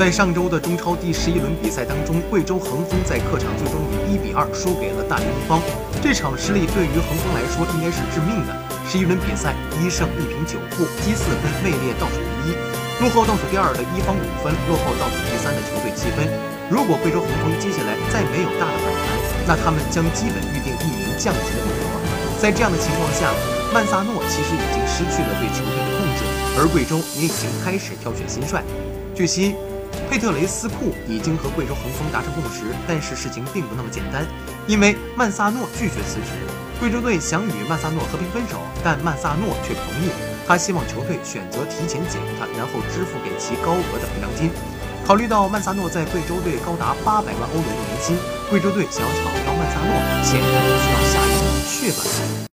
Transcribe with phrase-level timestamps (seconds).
[0.00, 3.76] 在上周的中超第十一轮比赛当中，贵州恒丰在客场最终
[4.08, 5.60] 以一比二输给了大连一方。
[6.00, 8.50] 这场失利对于恒丰来说应该是致命的。
[8.88, 12.56] 十一轮比赛一胜一平九负，积四分，位列倒数第一，
[13.04, 16.24] 落后倒数第二的一方五分，落后倒数第三的球队七分。
[16.72, 19.04] 如果贵州恒丰接下来再没有大的反弹，
[19.44, 22.00] 那他们将基本预定一名降级的名额。
[22.40, 23.28] 在这样的情况下，
[23.68, 26.24] 曼萨诺其实已经失去了对球队的控制，
[26.56, 28.64] 而贵州也已经开始挑选新帅。
[29.12, 29.52] 据悉，
[30.08, 34.26] 佩特雷斯库已经和贵州恒丰达成共识，但是事情并不那么简单，
[34.66, 36.30] 因为曼萨诺拒绝辞职。
[36.80, 40.10] 贵州队想与曼萨诺和平分手，但曼萨诺却同意，
[40.48, 44.50] 他希望球队选择提前解雇他，然后支付给其高额的赔偿金。
[45.06, 48.16] 考虑到曼萨诺在贵州队高达八百万欧元的年薪，
[48.48, 49.92] 贵州队想要炒掉曼萨诺，
[50.24, 50.48] 显然
[50.80, 51.09] 需要。